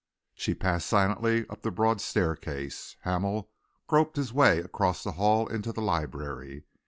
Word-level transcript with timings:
She 0.33 0.55
passed 0.55 0.87
silently 0.87 1.47
up 1.47 1.61
the 1.61 1.69
broad 1.69 2.01
staircase. 2.01 2.95
Hamel 3.03 3.51
groped 3.85 4.15
his 4.15 4.33
way 4.33 4.57
across 4.57 5.03
the 5.03 5.11
hall 5.11 5.45
into 5.45 5.71
the 5.71 5.79
library. 5.83 6.63